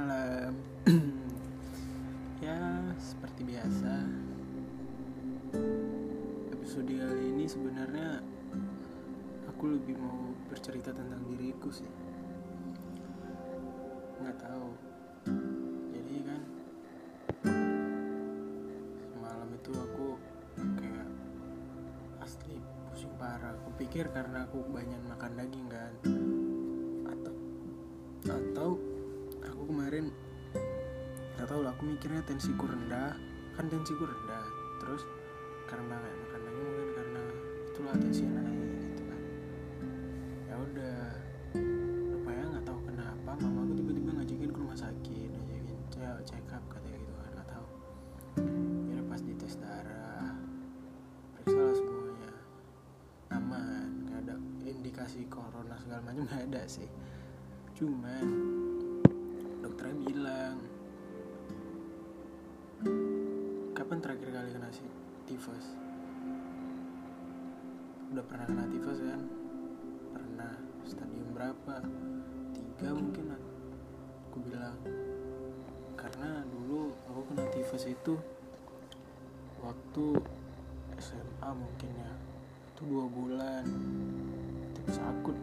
[0.00, 0.52] malam.
[2.40, 2.56] Ya
[2.96, 4.00] seperti biasa.
[6.56, 8.24] Episode kali ini sebenarnya
[9.44, 11.92] aku lebih mau bercerita tentang diriku sih.
[14.24, 14.72] Nggak tahu.
[15.92, 16.42] Jadi kan
[19.04, 20.06] semalam itu aku
[20.80, 21.08] kayak
[22.24, 22.56] asli
[22.88, 23.52] pusing parah.
[23.52, 25.92] Aku pikir karena aku banyak makan daging kan.
[27.04, 27.34] Atau
[28.24, 28.70] atau
[32.00, 33.12] mikirnya tensiku rendah
[33.52, 34.40] kan tensiku rendah
[34.80, 35.04] terus
[35.68, 37.22] karena kayak makan daging mungkin karena
[37.68, 39.20] itulah tensinya naik gitu kan.
[40.48, 41.00] Ya udah
[42.16, 46.64] rupanya nggak tahu kenapa mama aku tiba-tiba ngajakin ke rumah sakit ngajakin check check up
[46.72, 47.66] katanya gitu kan nggak tahu.
[48.96, 50.32] Ya pas dites darah
[51.36, 52.32] periksa lah semuanya.
[53.28, 56.88] Aman nggak ada indikasi corona segala macam nggak ada sih.
[57.76, 58.24] Cuman
[63.90, 64.86] kapan terakhir kali kena si
[65.26, 65.74] tifus?
[68.14, 69.20] Udah pernah kena tifus kan?
[70.14, 70.54] Pernah.
[70.86, 71.74] Stadium berapa?
[72.54, 74.78] Tiga mungkin aku bilang.
[75.98, 78.14] Karena dulu aku kena tifus itu
[79.58, 80.22] waktu
[81.02, 82.14] SMA mungkin ya.
[82.70, 83.66] Itu dua bulan.
[84.70, 85.34] Tifus akut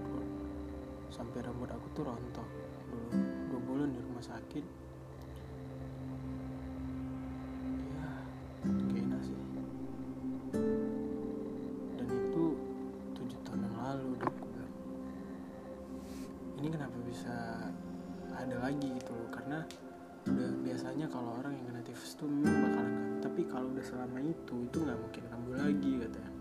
[1.11, 2.47] sampai rambut aku tuh rontok.
[2.95, 3.07] Dulu
[3.51, 4.86] dua bulan di rumah sakit
[18.37, 19.65] ada lagi gitu loh karena
[20.27, 24.55] udah biasanya kalau orang yang kena tifus tuh memang bakalan tapi kalau udah selama itu
[24.69, 26.31] itu nggak mungkin kambuh lagi katanya.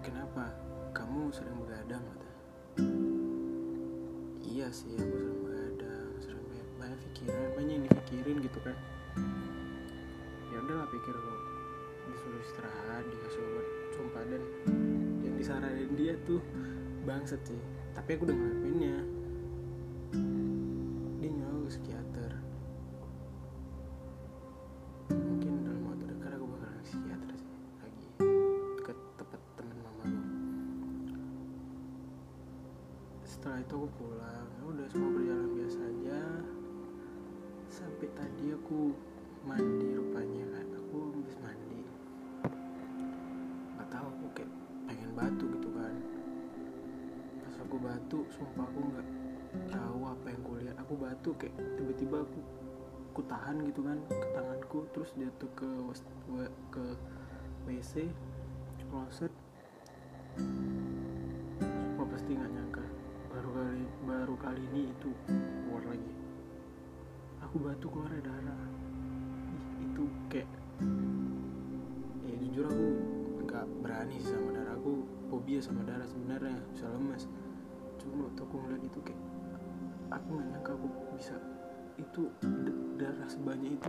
[0.00, 0.44] Kenapa?
[0.90, 2.30] Kamu sering begadang kata
[4.60, 8.76] iya sih aku sering begadang sering banyak, banyak pikiran banyak yang dipikirin gitu kan.
[10.50, 11.40] Ya udahlah pikir kok
[12.10, 14.42] disuruh istirahat dikasih obat sumpah dan
[15.22, 16.42] yang disaranin dia tuh
[17.06, 17.60] bangsat sih.
[17.94, 19.19] Tapi aku udah ngelakuinnya
[33.40, 34.46] setelah itu aku pulang.
[34.52, 36.20] Ya udah semua berjalan biasa aja.
[37.72, 38.92] Sampai tadi aku
[39.48, 41.80] mandi rupanya kan aku habis mandi.
[43.80, 44.52] Nggak tahu aku kayak
[44.84, 45.94] pengen batu gitu kan.
[47.40, 49.08] Pas aku batu sumpah aku nggak
[49.72, 52.38] tahu apa yang kulihat aku batu kayak tiba-tiba aku
[53.08, 54.84] aku tahan gitu kan ke tanganku.
[54.92, 55.70] Terus jatuh ke
[56.68, 56.84] ke
[57.64, 58.04] WC
[58.92, 59.32] kloset
[62.00, 62.69] sumpah pasti nggak nyangka
[63.40, 66.12] baru kali baru kali ini itu keluar lagi.
[67.40, 68.68] Aku batu keluar darah.
[69.80, 70.44] Itu kayak
[72.28, 72.86] ya jujur aku
[73.48, 74.76] nggak berani sih sama darah.
[74.76, 77.24] Aku fobia sama darah sebenarnya bisa lemas
[77.96, 79.22] cuma waktu aku ngeliat itu kayak
[80.12, 81.36] aku nggak nyangka aku bisa
[81.96, 82.22] itu
[83.00, 83.88] darah sebanyak itu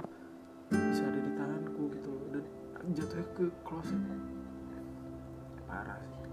[0.71, 2.43] bisa ada di tanganku gitu dan
[2.95, 3.99] jatuhnya ke kloset.
[5.67, 6.23] Parah sih.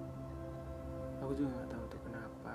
[1.19, 2.55] Aku juga nggak tahu tuh kenapa